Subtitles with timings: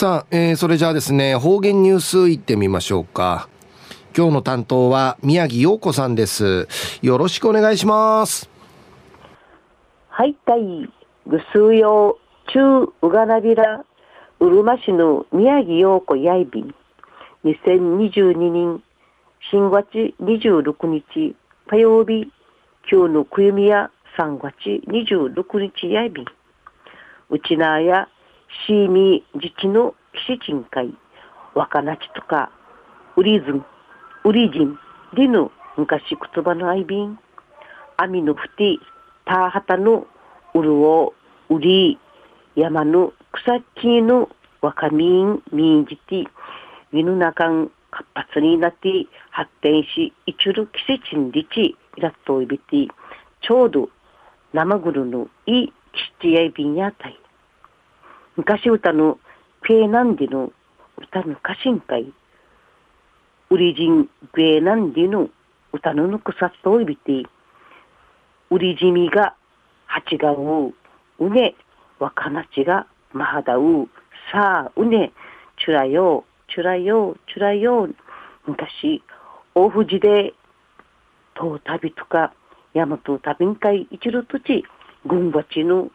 [0.00, 3.50] さあ、えー、それじゃあですね、方言ニュースいってみましょうか。
[4.16, 6.68] 今日の担当は宮城陽子さんです。
[7.02, 8.48] よろしくお願いします。
[10.08, 10.90] はい、たい、
[11.26, 12.16] ぐすうよ
[12.48, 13.84] う、中うがなびら、
[14.38, 16.74] うるま市の宮城陽子やいびん。
[17.44, 18.82] 2022年、
[19.50, 21.36] 新月26日、
[21.68, 22.32] 火曜日、
[22.90, 24.54] 今日のくゆみや3月
[24.88, 26.24] 26日やいびん。
[27.28, 28.08] うちなや、
[28.66, 30.94] しみじちのきしちんかい、
[31.54, 32.50] わかなちとか、
[33.16, 33.64] うりずん、
[34.24, 34.78] うりじん、
[35.14, 37.18] での昔言葉のあいびん。
[37.96, 38.78] あみのふて、
[39.24, 40.06] たはたの
[40.54, 41.14] うるお、
[41.48, 41.98] うり、
[42.56, 44.28] 山の草木の
[44.60, 46.24] 若みん、みんじて、
[46.92, 52.88] 湯の中ん活発になって発展し、いちる季節にりち、いらっといびて、
[53.42, 53.88] ちょうど
[54.52, 55.72] 生ぐるのいき
[56.20, 57.18] ちやいびんやたい。
[58.36, 59.18] 昔歌の
[59.62, 60.52] ペーナンディの
[60.96, 62.12] 歌の歌詞んかい。
[63.50, 65.28] ウリジンペーナンディの
[65.72, 67.24] 歌のぬくさっといびて、
[68.50, 69.34] ウリジミが
[69.86, 70.74] 八がう、
[71.18, 71.54] うね、
[71.98, 73.88] 若なちがまはだう、
[74.32, 75.12] さあ、うね、
[75.64, 77.88] ちゅらよ、ちゅらよ、ちゅらよ、
[78.46, 79.02] 昔、
[79.54, 80.34] 大藤で、
[81.34, 82.32] とう旅とか、
[82.72, 84.64] 山と旅んかい一路土地、
[85.06, 85.90] 軍鉢の、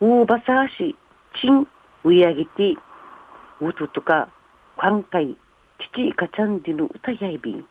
[0.00, 0.96] うばさし、
[1.40, 1.68] ちん、
[2.06, 2.76] うやぎて、
[3.60, 4.28] うととか、
[4.78, 5.36] かんかい、
[5.92, 7.66] 父かちゃんでの歌やいびん。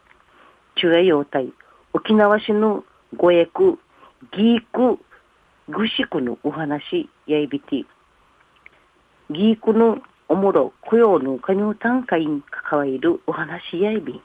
[0.75, 1.53] ちゅらようたい、
[1.93, 2.83] 沖縄市の
[3.15, 3.79] ごえく、
[4.35, 4.99] ぎいく、
[5.69, 7.85] ぐしくのお話やいびて、
[9.29, 14.21] ぎいくのおもろ、雇用の加入単価に関わるお話やいびん。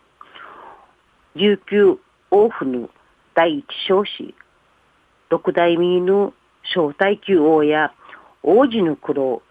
[1.36, 1.98] 琉球
[2.32, 2.90] 王府の
[3.34, 4.34] 第一少子、
[5.28, 6.34] 六代目の
[6.74, 7.92] 小体級王や
[8.42, 9.42] 王子の黒、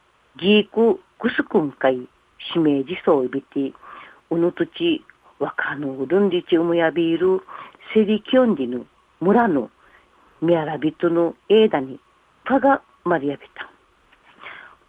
[0.42, 2.08] ギークグスクンカイ、
[2.56, 3.74] 指名自走びて、
[4.30, 5.04] うぬとち、
[5.40, 7.42] 若のルンリチウムやビール、
[7.94, 8.86] セリキョンディヌ、
[9.20, 9.70] 村の、
[10.42, 12.00] ミアラビトの枝に、
[12.46, 13.70] パがマリアビタ。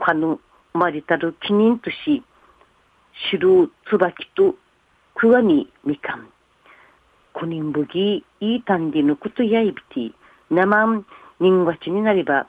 [0.05, 0.39] かの、
[0.73, 2.23] マリタルキニンとし、
[3.31, 4.55] シルツバキと、
[5.17, 6.29] クワニミカン。
[7.35, 10.13] クニンブギ、イータンディヌクトヤイビティ、
[10.51, 11.07] ナマン、
[11.41, 12.47] ニンガチになれば、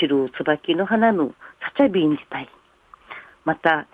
[0.00, 1.34] シルツバキの花の、
[1.76, 2.48] チャビン自体。
[3.44, 3.86] また、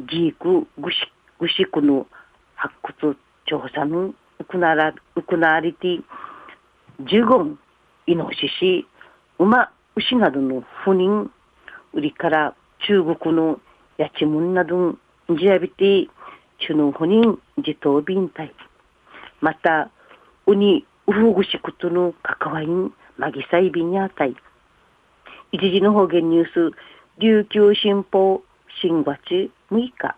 [0.00, 0.98] ギーク、グシ、
[1.38, 2.06] グシクの
[2.54, 6.04] 発掘調査のウクナラ、ウクナリティ、
[7.00, 7.58] ジュゴン、
[8.06, 8.86] イノシシ、
[9.38, 11.28] 馬、牛などの不妊、
[11.94, 12.54] 売りから
[12.86, 13.60] 中国の
[13.96, 14.96] やちむんなど
[15.30, 16.08] ジアビティ、
[16.60, 18.54] チュノ不妊、自頭ビタイ。
[19.40, 19.90] また、
[20.46, 24.36] ウニ、ウフグシクとの関わりん、マギサイビニャータイ。
[25.52, 26.74] 一時の方言ニュース、
[27.16, 28.42] 琉球新報
[28.82, 30.16] 新月6日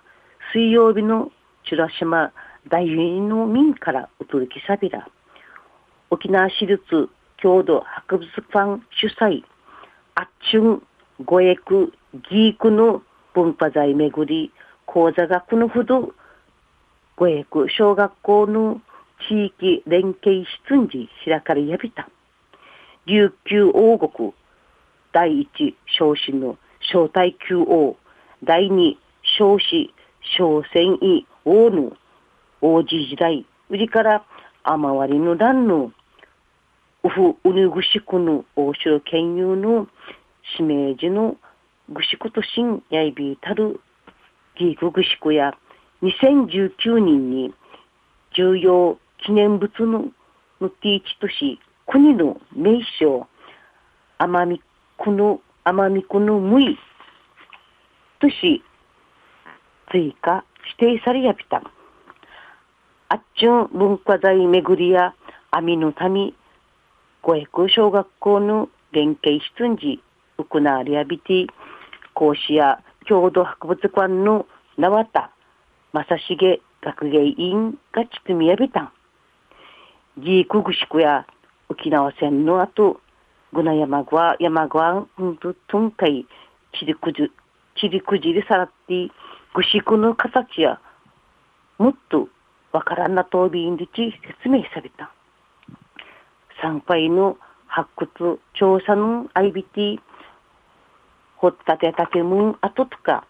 [0.54, 1.30] 水曜日の
[1.70, 2.32] 美ら島
[2.70, 5.06] 大院の民からお届けさびら。
[6.08, 6.80] 沖縄市立
[7.42, 9.42] 郷土博物館主催
[10.14, 10.82] あっちゅん
[11.22, 11.92] ごえく
[12.30, 13.02] ギークの
[13.34, 14.50] 文化財めぐり
[14.86, 16.14] 講座学のほど
[17.16, 18.80] ごえく小学校の
[19.28, 22.08] 地域連携室に開かれやびた。
[23.04, 24.32] 琉球王国
[25.12, 26.56] 第一昇進の
[26.90, 27.96] 小隊級王、
[28.44, 28.98] 第二
[29.38, 29.90] 少子
[30.38, 31.96] 小戦位王の
[32.60, 34.24] 王子時代、うりから
[34.62, 35.92] 雨割りの段の
[37.04, 39.86] ウフウヌグシクの大城県有の
[40.58, 41.36] 指名時の
[41.88, 43.80] グシクと新やいびたる
[44.58, 45.52] ギークグシクや
[46.02, 47.54] 2019年に
[48.36, 50.06] 重要記念物の
[50.60, 53.28] のティーチとし国の名称
[54.18, 54.62] 奄美
[54.96, 56.78] この奄美このむい
[58.20, 58.62] とし
[59.90, 60.44] 追加
[60.78, 61.64] 指定されやびたん
[63.08, 65.14] あっちゅん文化財巡りや
[65.50, 66.34] 網の民
[67.22, 70.00] 五重小学校の連携室に
[70.38, 71.48] 行われやびて
[72.14, 74.46] 講師や郷土博物館の
[74.78, 75.32] 縄田
[75.92, 78.92] 正重学芸員がちくみやびたん。
[80.18, 81.26] ギークグシクや
[81.68, 83.00] 沖縄戦の後、
[83.52, 86.26] グナ山川、山川、うんと、とんかい、
[86.78, 87.30] ちりくじ、
[87.76, 89.10] ちりくじりさらって、
[89.54, 90.80] ぐしくの形や、
[91.78, 92.28] もっと
[92.72, 94.12] わからんなとびんでち
[94.42, 95.10] 説明された。
[96.60, 100.00] 参拝の発掘調査の IBT、
[101.36, 103.26] ほったてたけむんあととか、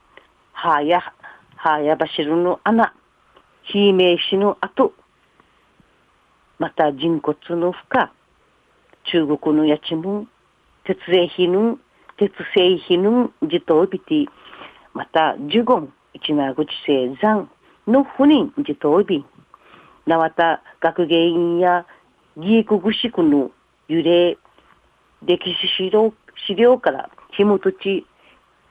[0.52, 1.00] はや、
[1.56, 2.94] はやばしるの穴、
[3.64, 4.92] ひめしの跡、
[6.58, 8.08] また人骨の負荷、
[9.12, 10.26] 中国のやちむ、
[10.85, 11.79] 鉄製品の、
[12.17, 14.26] 鉄製品の自動ビティ、
[14.94, 17.50] また、ジュゴン、一名口生山
[17.87, 19.25] の不妊自頭便。
[20.06, 21.85] なわた学芸員や
[22.37, 23.50] 義育具宿の
[23.88, 24.38] 揺れ、
[25.25, 26.12] 歴史資料
[26.47, 28.06] 資料から紐とち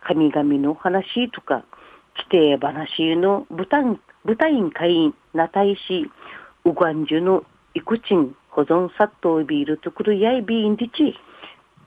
[0.02, 1.66] 神々の話とか
[2.16, 3.84] 規定話の舞台
[4.24, 6.10] 舞台会員なたいし
[6.64, 7.44] うがんじゅの
[7.74, 11.14] いくちん保存殺到ビールとくるやいびんでち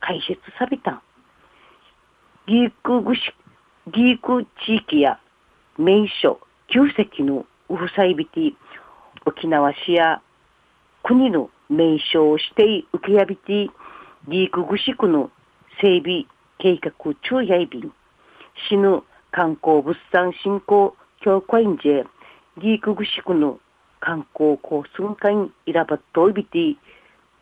[0.01, 1.03] 解説さびた
[2.47, 3.21] ギークぐし
[3.91, 5.19] ギーク地域や
[5.79, 6.39] 名所
[6.69, 8.53] 旧跡のうふさいびて
[9.25, 10.21] 沖縄市や
[11.03, 13.71] 国の名所をして受けやびて
[14.29, 15.31] ギークぐしくの
[15.81, 16.27] 整備
[16.59, 17.93] 計画中やいびん
[18.69, 22.05] 死ぬ観光物産振興協会員で
[22.61, 23.59] ギークグシクの
[24.01, 25.35] 観光交通会
[25.67, 26.77] イラバットイビティ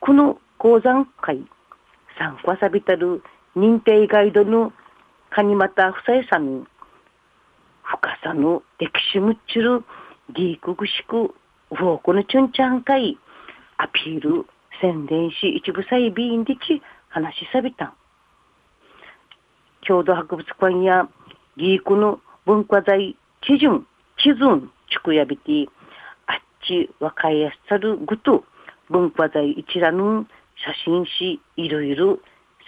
[0.00, 1.44] この講座会
[2.18, 3.22] 参加さびたる
[3.56, 4.72] 認定ガイドの
[5.30, 6.66] カニマタフサエさん
[7.82, 9.84] 深さの歴史むっちる
[10.34, 11.34] ギークグシク
[11.70, 13.18] ウォークのチュンチャン会
[13.76, 14.46] アピール
[14.80, 16.56] 宣伝し一部サイビーンディ
[17.08, 17.92] 話しさびたん。
[19.82, 21.08] 郷土博物館や
[21.56, 23.86] ギークの文化財基準
[24.18, 25.68] 基準ちくやびて
[26.66, 28.44] ちわかりやすさるぐと
[28.90, 30.26] 文化財一覧の
[30.56, 32.18] 写真しいろいろ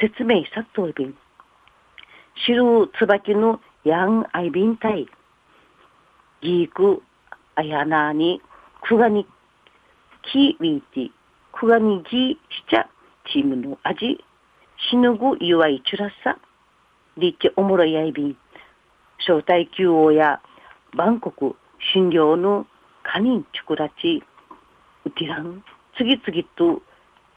[0.01, 1.15] 説明さっといびん
[2.47, 5.09] 白椿のヤンアイビンタイ。
[6.41, 7.03] ギーク
[7.57, 8.41] あやなに
[8.83, 9.27] くがに
[10.31, 11.11] キウィーティ
[11.53, 12.39] くがにギーし
[12.71, 12.89] ちゃ
[13.33, 14.19] チームの味。
[14.91, 16.39] しぬぐいわいちゅらさ
[17.17, 18.37] リッチおもろやいびん
[19.19, 20.41] 招待休王や
[20.97, 21.57] バンコク。
[21.95, 22.67] 診療の
[23.11, 24.23] カニンチュクラチ
[25.07, 25.65] ウティラン
[25.97, 26.83] 次々と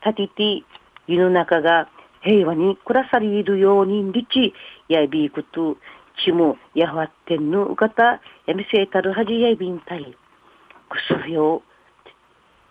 [0.06, 0.66] 立てて
[1.08, 1.90] 世の中が
[2.22, 4.54] 平和に暮らされるようにリチ
[4.90, 5.78] やいびいくと
[6.26, 10.04] ちもやわってんのうかたやみせたるはじやいびんたい
[10.90, 11.64] くすよ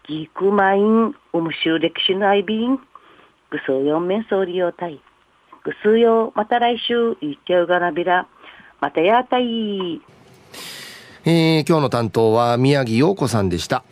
[0.06, 5.00] ギークマインおむしゅう歴史のあいびんぐそうよんめんそうりようたい
[5.64, 8.28] ぐすよまた来週いっちゃうがなびら
[8.80, 10.00] またやたい。
[11.22, 13.84] 今日の担当は宮城洋子さんでした。